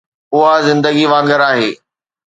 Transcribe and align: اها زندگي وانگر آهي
اها 0.35 0.53
زندگي 0.67 1.05
وانگر 1.11 1.41
آهي 1.49 1.69